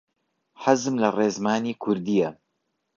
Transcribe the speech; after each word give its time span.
حەزم 0.63 0.95
لە 1.03 1.09
ڕێزمانی 1.17 1.79
کوردییە. 1.83 2.29